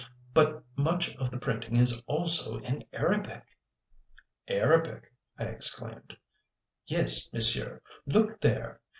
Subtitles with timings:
[0.33, 3.45] But much of the printing is also in Arabic."
[4.47, 6.17] "Arabic!" I exclaimed.
[6.87, 8.81] "Yes, monsieur, look there."